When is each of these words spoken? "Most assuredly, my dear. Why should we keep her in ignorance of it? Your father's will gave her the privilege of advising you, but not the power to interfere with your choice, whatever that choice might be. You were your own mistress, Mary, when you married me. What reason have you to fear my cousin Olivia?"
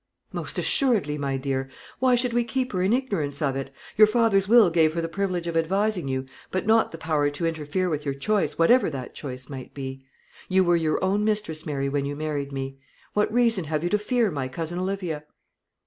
"Most 0.33 0.57
assuredly, 0.57 1.19
my 1.19 1.37
dear. 1.37 1.69
Why 1.99 2.15
should 2.15 2.33
we 2.33 2.43
keep 2.43 2.71
her 2.71 2.81
in 2.81 2.91
ignorance 2.91 3.39
of 3.39 3.55
it? 3.55 3.69
Your 3.97 4.07
father's 4.07 4.47
will 4.49 4.71
gave 4.71 4.95
her 4.95 4.99
the 5.01 5.07
privilege 5.07 5.45
of 5.45 5.55
advising 5.55 6.07
you, 6.07 6.25
but 6.49 6.65
not 6.65 6.91
the 6.91 6.97
power 6.97 7.29
to 7.29 7.45
interfere 7.45 7.87
with 7.87 8.03
your 8.03 8.15
choice, 8.15 8.57
whatever 8.57 8.89
that 8.89 9.13
choice 9.13 9.47
might 9.47 9.75
be. 9.75 10.03
You 10.49 10.63
were 10.63 10.75
your 10.75 11.03
own 11.03 11.23
mistress, 11.23 11.67
Mary, 11.67 11.87
when 11.87 12.05
you 12.05 12.15
married 12.15 12.51
me. 12.51 12.79
What 13.13 13.31
reason 13.31 13.65
have 13.65 13.83
you 13.83 13.91
to 13.91 13.99
fear 13.99 14.31
my 14.31 14.47
cousin 14.47 14.79
Olivia?" 14.79 15.23